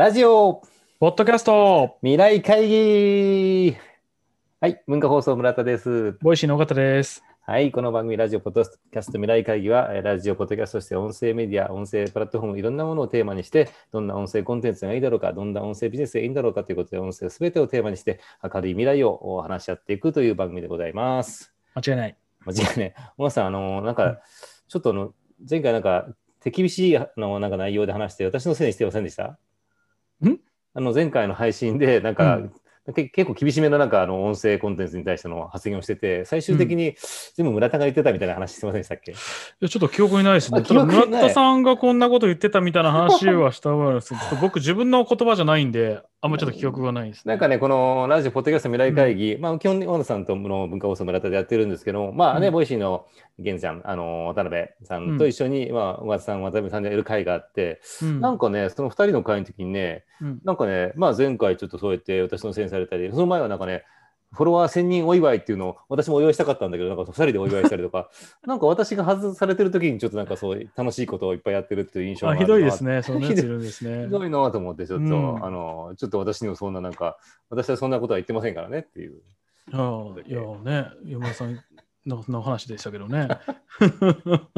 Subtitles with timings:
[0.00, 0.62] ラジオ
[0.98, 3.76] ポッドキャスト未来会議
[4.58, 6.12] はい、文化放送村田です。
[6.22, 7.22] ボイシーの尾形です。
[7.42, 21.52] はい、この番組ラジオポッドキャスト未来会議は、えーラジオポッドキャストとして音声メディア、音声プラットフォーム、いろんなものをテーマにして、どんな音声コンテンツがいいだろうか、どんな音声ビジネスがいいんだろうかということで、音声すべてをテーマにして、明るい未来をお話し合っていくという番組でございます。
[21.74, 22.16] 間違いない。
[22.46, 22.94] 間違いない。
[23.18, 24.22] 小野さん、あの、なんうんか、
[24.66, 25.12] ちょっとあの、
[25.46, 26.06] 前回なんか、
[26.40, 29.24] 手厳しいあのなんか内容で話して、私のせいにしてませんでした？
[29.24, 29.36] ん
[30.74, 32.52] あの、前回の配信で、なんか、うん
[32.92, 36.96] け結構厳しめのなんかあの音声コンテンツに対しての発言をしてて、最終的に
[37.36, 39.12] 全部村田が言ってたみたいな話してませんでしたっけ？
[39.12, 39.14] い
[39.60, 40.58] やちょっと記憶にないですね。
[40.58, 47.30] あただ村田さんがこんなこと言ってたみたいな話はしたわですけど僕自分の言葉じゃないんで、あんまちょっと記憶がないです、ね。
[47.32, 53.06] なんかね、このラジオ、ポッドキャスト未来会議、まあ、基本に大野さんとの文化放送村田でやってるんですけど、まあね、うんボイシーの
[53.38, 58.20] 源ちゃん、あの、渡辺さんと一緒に、まあ、小川さん、渡辺さんでやる会があって、うん。
[58.20, 60.40] なんかね、その二人の会の時にね、うん。
[60.44, 63.84] なんかね、まあ前回ちょっとそうやって私のせいにされたり、その前はなんかね、
[64.32, 68.10] フォロワー1000人お祝いっていうのを私もお祝いしたかったんだけど、なんか2人でお祝いしたりとか、
[68.46, 73.02] なんか私が外されてる時にちょっとなんかそう楽しいことをいっぱいやってるっていう印象があひどいですね。
[73.02, 74.10] そんなやついるんですねひ。
[74.10, 79.20] どいなと思って、ちょっと、うんあの、ちょっと私にもそんななんか、私はそんなことは言ってませんからねっていう。
[79.72, 81.60] ああいやね、山田さん
[82.06, 83.28] のの話でしたけどね。
[83.80, 84.48] 山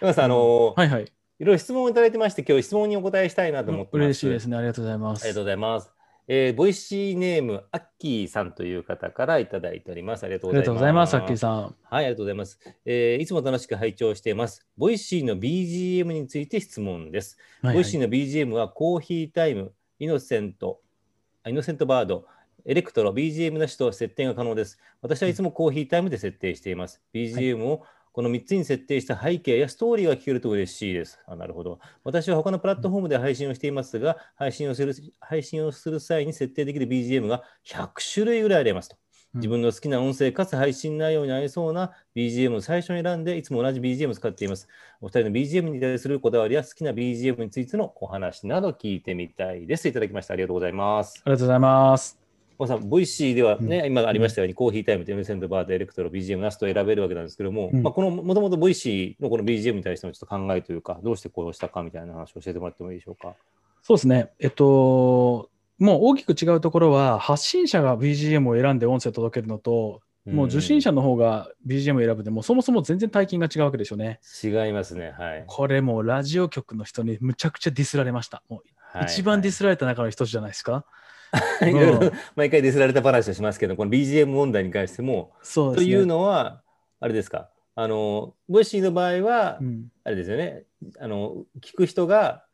[0.00, 1.04] 田さん、あの、はいはい。
[1.40, 4.04] いろいろ質問をいただいてまして、今日質問にお答えしたいなと思ってます。
[4.04, 4.56] 嬉しいですね。
[4.56, 5.24] ありがとうございます。
[5.24, 5.99] ありがとうございます。
[6.32, 10.22] えーボイシーネーム、アッキーさんという方からいただいております。
[10.22, 10.62] ありがとうございます。
[10.62, 11.62] がとうございます、アッキーさん。
[11.62, 12.60] はい、ありがとうございます。
[12.84, 14.64] えーいつも楽しく拝聴しています。
[14.78, 17.36] ボイシーの BGM について質問です。
[17.62, 20.80] はいはいボイシーの BGM はコーヒータイム、イノセント、
[21.42, 22.26] あイノセントバード、
[22.64, 24.78] エレクトロ、BGM なしと設定が可能です。
[25.02, 27.02] 私はいつもコーヒータイムで設定しています。
[27.12, 31.18] BGM をこの3つに設定した背景やストーリーが聞けると嬉しいです。
[31.26, 31.78] あなるほど。
[32.04, 38.96] 私は他のプラットフォームで配信をしていますが、配信をする配信をする際に設定できる BGM が100種類ぐらいありますと。
[39.34, 44.66] 自分の好きな音声かつ配信内容に合いそうな BGM を最初に選んで、いつも同じ BGM を使っています。
[45.00, 49.86] お二人の BGM に対するこだわりや好きな BGM についてのお話など聞いてみたいです。
[49.86, 50.34] いただきました。
[50.34, 51.22] ありがとうございます。
[51.24, 52.19] ありがとうございます。
[52.60, 63.34] 小野さん、ボイシーではね、うん今ありましたように、コーヒータイムとエムセントバーとエレクトロ、BGM なしと選べるわけなんですけども、うんまあ、このもともとボイシーのこの BGM に対してのちょっと考えというか、どうしてこうしたかみたいな話を教えてもらってもいいでしょうか？
[63.82, 64.28] そうですね。
[64.40, 65.48] えっと、
[65.78, 74.20] もう大きく違うところは、発信者が BGM を選んで音声を届けるのと、もう受信者の方が BGM を選ぶでもうそもそも全然体験が違うわけですよね。
[74.44, 75.14] 違いますね。
[75.18, 75.44] はい。
[75.46, 78.42] これもうラジオ局の人にむちゃくちゃディスられました。
[78.50, 78.62] もう
[78.98, 80.84] はい一番ディスられた中の一つじゃないですか。
[80.84, 80.84] い
[81.60, 85.74] ろいろ毎回ディスられた話をしますけど、この BGM 問題に関しても、ね。
[85.74, 86.62] というのは、
[87.00, 90.64] あれですか、あの、ボイシーの場合は、うんあれですよね、
[90.98, 92.44] あの、聞く人が、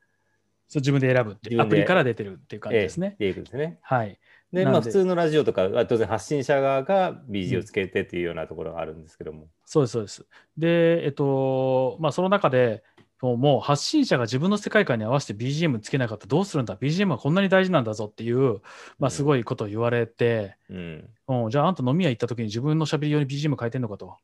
[0.69, 3.17] そう自分で選ぶっていう、アプリから出てるっていう感じですね。
[3.21, 3.79] えですね。
[3.83, 4.19] はい。
[4.53, 9.49] で、まあ、普通のラジオとかは当然発信者側が BG をつけてっていうようなところがあるんですけども。
[9.65, 10.27] そうです、そうです。
[10.57, 12.83] で、えっと、まあ、その中で、
[13.23, 18.61] もうもう発信者が自分の世界観に合わせて BGM つけなかったらどうするんだ ?BGM はこんなに大事なんだぞっていう、
[18.99, 21.09] まあ、すごいことを言われて、うん。
[21.29, 24.17] うん、じゃああんた飲み屋行った時に自分の喋り用に BGM 変えてんのかと。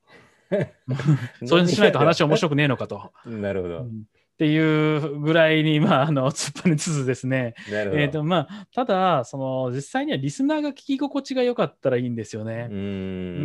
[1.47, 3.13] それにしないと話面白くねえのかと。
[3.25, 3.79] なるほど。
[3.79, 7.55] うんっていうぐらいに、まあ、あの突っ張りつつですね。
[7.69, 12.69] えーとまあ、ただその、実際にはリスナーが聞き心地が良かったらいいんですよね。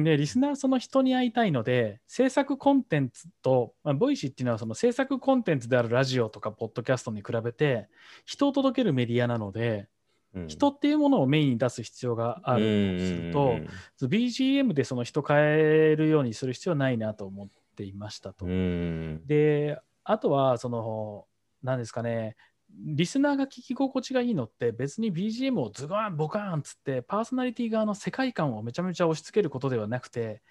[0.03, 7.90] で、リスナーはその人に会いたいので、制作コンテンツと、まあ、ボイシーっていうのはその制作コンテンツであるラジオとかポッドキャストに比べて、
[8.25, 9.88] 人を届けるメディアなので、
[10.36, 18.46] うん人っていうものをメインに出す必要があるとすると、BGM でその人変えるようにする必要はないなと思っていましたと。
[18.46, 21.25] で、あとは、その、
[21.63, 22.35] 何ですかね、
[22.69, 30.41] リスナーが聞き心地がいいのって別に BGM をズガンボカーンっつってパーソナリティ側の世界観をめちゃめちゃ押し付けることではなくて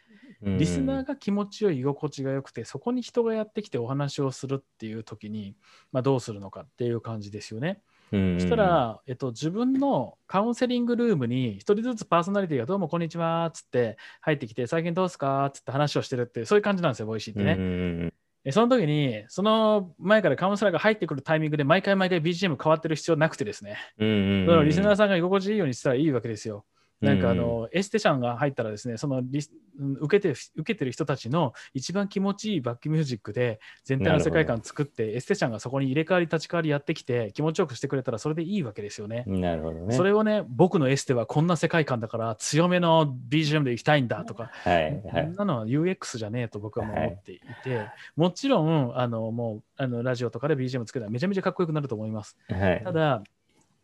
[0.42, 5.56] うんリスナーが気持ちよい居心地が良くてそこに人がやってきてお話をするっていう時に、
[5.92, 7.82] まあ、どうするのかっていう感じですよね。
[8.12, 15.44] うんそしたら、えっと、自分のカウンセリングルームに一人ずつパーソナリティがどうもこんにちはっつって入ってきて最近どうすか？
[15.46, 18.12] っつって話をしてるっていうそういう感じなんですよボイシーってね。
[18.52, 24.12] その時に、その前からカウンセラーが入ってくるタイミングで毎回毎回 BGM 変わってる必要なくてですね、うんう
[24.44, 26.64] んだからリスナーさんが居心地いいようにしたらいいわけですよ。
[27.00, 29.40] なんかあの、エステシャンが入ったらですね、そのリ
[29.78, 39.24] 受けてる受けてる人たちの一番気持ちいいバックミュージックで全体の世界観作って、エステシャンがそこに入れ替わり立ち替わりやってきて気持ちよくしてくれたらそれでいいわけですよね。
[39.26, 39.94] なるほどね。
[39.94, 45.24] それをね、僕のエステはこんな世界観だから強めの BGM で行きたいんだとか、はいはい。
[45.24, 52.36] そんなのは UX じゃねえと僕はもう思っていて、もちろんあのもうあのラジオとかで BGM つけたらめちゃめちゃかっこよくなると思います。
[52.48, 53.22] はいただ、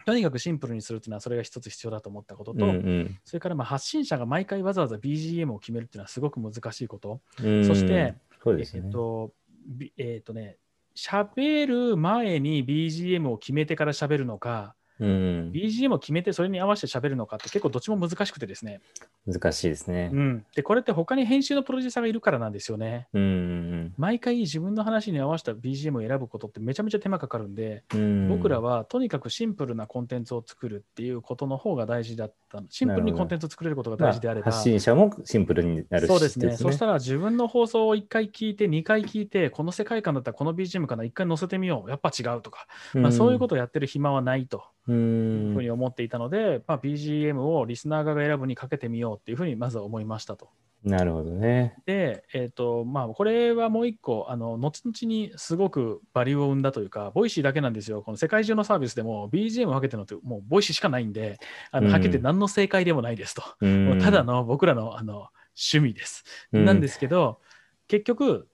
[0.05, 7.21] とにかくシンプルにするっていうのはそれが一つ必要だと思ったことと、うんうんそれからまあ発信者が毎回わざわざ BGM を決めるっていうのはすごく難しいこと。
[7.43, 8.91] うんそして、えっそうですね。
[8.91, 9.33] と、
[9.67, 10.59] びえっとね、
[10.97, 18.81] 喋る前に BGM を決めてから喋るのか、うん、BGM を決めてそれに合わせて喋るのかって結構どっちも難しくてですね。
[19.27, 20.17] 難しいですねう。
[20.17, 20.47] ん。
[20.55, 23.09] で、これって他に編集のプロデューサーがいるからなんですよね。
[23.13, 32.63] うん毎回自分の話に合わせた BGM を選ぶことってめちゃめちゃ手間かかるんで、うん、僕らはとにかくシンプルなコンテンツを作るっていうことの方が大事だった。
[32.69, 34.47] シンプルにコンテンツを作れることが大事であれば。
[34.47, 36.49] まあ発信者もシンプルになるしそうですね。
[36.49, 41.91] ってそしたら自分の放送を1回聞いて、2回聞いて、この世界観だったらこの BGM かな、1回載せてみよう。
[41.91, 50.51] やっぱ違うとか、まあ、そういうことをやってる暇はないとういうんふうに思っていたので、まあ、BGM をリスナー側が選ぶにかけてみようっていうふうにまずは思いましたと。
[50.85, 51.77] なるほどね。
[51.87, 58.03] で、えっ、と、まあ、これはもう一個、あの、後々にすごくバリューを生んだというか、ボイシーだけなんですよ。
[58.03, 61.39] この世界中のサービスでも BGM をかけてるのって、もうボイシーしかないんで、
[61.71, 63.43] あの、うんはっきり言って何の正解でもないですと。
[63.65, 66.25] もうただの僕らのあの趣味です。
[66.51, 67.39] なんですすけど、
[67.87, 68.47] 結局、ん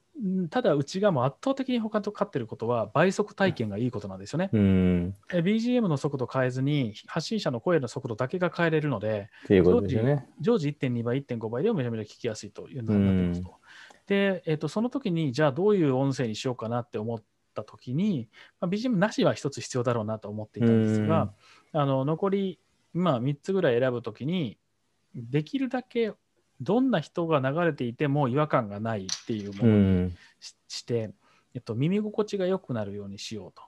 [0.50, 4.50] ただうちがもう圧倒的に他と勝ってることは倍速体験がいいことなんですよね。
[4.52, 5.14] うん。
[5.32, 9.30] え BGM の速度変えずに発信者の声の速度だけが変えれるので。
[10.40, 13.54] 常時1.2倍、1.5倍でもめちゃめちゃ聞きやすいというのになってますと。
[14.08, 17.22] で、えっとその時にじゃあどういう音声にしようかなって思っ
[17.54, 18.28] た時に、
[18.60, 21.32] まあ、BGM なしは一つ必要だろうなと思っていたんですが、
[21.72, 22.58] あの残り、
[22.92, 24.58] まあ、3つぐらい選ぶときに、
[25.14, 26.12] できるだけ
[26.60, 30.16] どんな人が流れていても違和感がないっていうもうのにん。
[30.40, 31.10] しして、
[31.54, 33.62] えっと、耳心地が良くなるようにしようと。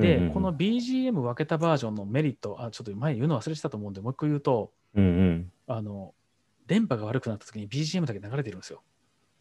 [0.00, 6.14] で、うんこの BGM 分けたバージョンのメリット、あ、ちょっと前言うの忘れてたと思うんで、もう一回言うと、うんあの、
[6.66, 8.82] 電波が悪くなった時に BGM だけ流れてるんですよ。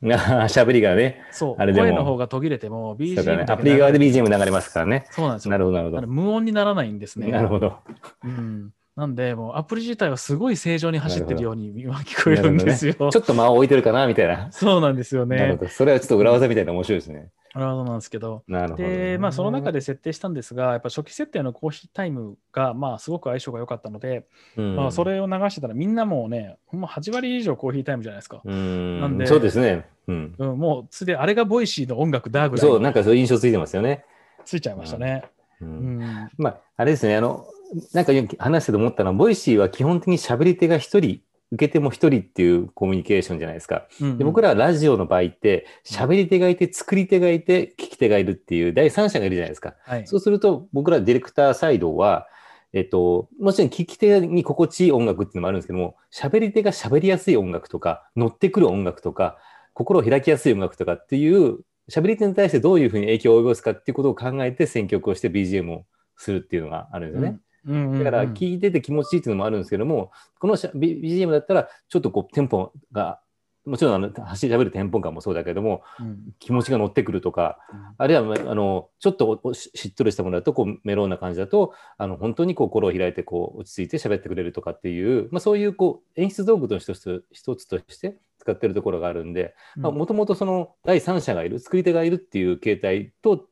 [0.01, 0.13] うん。
[0.13, 1.23] あー喋りがね。
[1.31, 3.37] そう、あれでも声の方が途切れても BGM。
[3.37, 5.05] だけアプリ側で BGM 流れますからね。
[5.11, 5.51] そうなんですよ。
[5.51, 6.07] なるほど、なるほど。
[6.07, 7.31] 無音にならないんですね。
[7.31, 7.77] なるほど。
[8.23, 8.73] うん。
[8.99, 12.93] なんで、もうアプリ自体はすごい正常に走ってるように今聞こえるんですよ。
[12.93, 14.51] ちょっと間を置いてるかなみたいな。
[14.51, 15.37] そうなんですよね。
[15.37, 15.71] なるほど。
[15.71, 17.29] それはちょっと裏技みたいな面白いですね。
[17.55, 18.43] なるほどなんですけど。
[18.45, 18.89] なるほどね。
[19.11, 28.41] で、まあ、その中で設定したんですが、やっぱ初期設定のコーヒータイムが、まあ、すごく相性が良かったので、うん、まあ、それを流してたら、みんなもうね、ほんま8割以上コーヒータイムじゃないですか。
[28.43, 28.99] うん。
[28.99, 29.85] なんでそうですね。
[30.07, 30.35] うん。
[30.37, 34.03] うん、もう、すでにあれがボイシーの音楽だぐらそう、いなんかそういう印象ついてますよね。
[34.43, 35.23] ついちゃいましたね。
[35.61, 36.29] ううんん。
[36.37, 37.47] まあ、あれですね、あの、
[37.93, 41.21] なんか話してて思ったのは、ボイシーは基本的に喋り手が一人、
[41.51, 43.87] 受け手も一人っていうコミュニケーションじゃないですか。
[44.01, 49.75] うんで僕らはラジオの場合って、喋り手がいて、作り手がいて、聞き手がいるっていう第三者がいるじゃないですか。
[49.83, 52.27] はい、そうすると、僕らディレクターサイドは、
[52.71, 59.37] えっと、もちろん聞き手に心地いい音楽っていうのもあるんですけども、喋り手が喋りやすい音楽とか、乗ってくる音楽とか、
[59.73, 65.85] 心を開きやすい音楽とかっていう、喋り手に対してどういうふうに影響を及ぼすかっていうことを考えて選曲をして BGM を
[66.15, 67.27] するっていうのがあるんですよね。
[67.29, 73.19] うんうんうんうんだから聞いてて気持ちいいっていうのもあるんですけども、この BGM だったらちょっとこうテンポが、
[73.65, 76.33] もちろんあの走り喋るテンポ感もそうだけども、うん。
[76.39, 77.79] 気持ちが乗ってくるとか、うん。
[77.97, 86.93] あるいはあのちょっとししっとりしたものだとこうメロンな感じだとあの本当に心を開いてこう落ち着いて喋ってくれるとかっていう、まあ、そういうこう演出道具として
[87.31, 93.47] 一つとして使ってるところがあるんでもともとその第三者がいる作り手がいるっていう形態と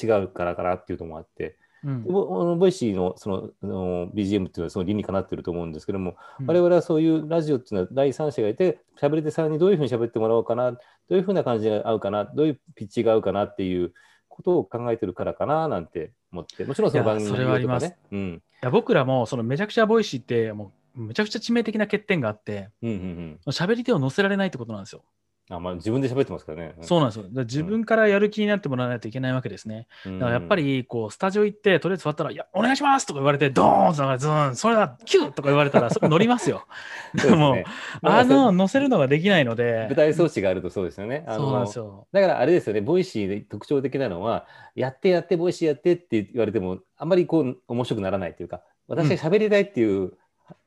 [0.00, 2.04] 違うからかなっていうのもあってうん。
[2.04, 6.46] ボイシーのそのあの BGM っていうのはその理にかなってると思うんですけども、うん。
[6.46, 10.78] 我々はそういうラジオっていうのは第三者がいて、喋り手さんにどういうふうに喋ってもらおうかな、ど
[11.10, 13.92] ういうふうな感じが合うかな、どういうピッチが合うかなっていう
[14.28, 17.94] ことを考えてるからかななんて思って、もちろんその番組いやそれはあります。
[18.10, 18.42] うん。
[18.62, 23.52] いや僕らもそのめちゃくちゃボイシーってもうめちゃくちゃ致命的な欠点があってうんうんうん。
[23.52, 25.02] 喋り手を乗せられないってことなんですよ。
[25.50, 26.74] あまあ、自分で喋ってますからね。
[26.82, 27.24] そうなんですよ。
[27.28, 29.86] 自分からやる気になってもらわないといけないわけですね。
[30.06, 36.66] うんだからやっぱ、りこうスタジオ行ってとりあえず座ったら「いやお願いします!」とか言われてドーンとかズーンそれだキュッとか言われたらそれ乗りますよ。
[37.14, 37.64] でもね
[38.02, 41.24] あのま乗せるのができないので舞台装置があるとそうですよね。
[41.28, 42.06] そうなんですよ。
[42.12, 50.12] だからあれですよね、ボイシーで特徴的なのは、やってやって、ボイシーやってって言われても、あんまりこう面白くならないというか、私が喋りたいっていう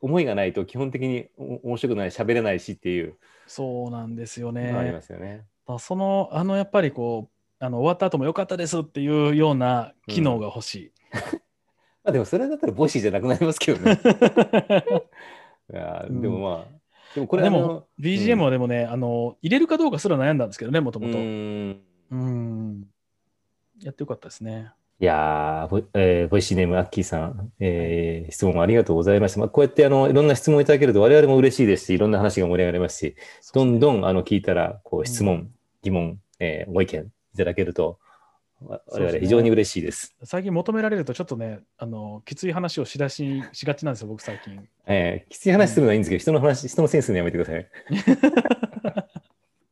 [0.01, 3.15] 思いがないと、基本的にお面白くない、喋れないしっていう
[3.48, 4.94] そうなんですよのがありね。
[4.94, 5.46] ますよね。
[5.80, 10.92] そのあのやっぱりこうあの終わった後も良かったですっていうような機能が欲しい。
[12.04, 13.94] まあ、でもそれだったらボイシーじゃなくなりますけどね。
[15.74, 16.80] いやーでもまあ、
[17.15, 21.18] でもこれでも BGM はでもね、あの入れるかどうかすら悩んだんですけどねもともと。
[21.18, 22.88] うん
[23.82, 24.72] やってよかったですね。
[25.02, 29.40] いやーボイ、えーボイシーネームアッキーさん、えー質問ありがとうございました。
[29.40, 33.16] まあ、こうやってあのいろんな質問いただけると我々も嬉しいですし、いろんな話が盛り上がりますし、
[33.54, 35.50] どんどんあの聞いたらこう質問、
[35.82, 38.00] 疑問、えーご意見いただけると
[38.62, 40.16] 我々非常に嬉しいです。
[40.24, 44.66] 最近求められるとちょっとね、あのきつい話をしだししがちなんですよ、僕最近。
[44.88, 47.68] えーきつい話するのはいいんですけど、人の話、人のセンスにやめてください。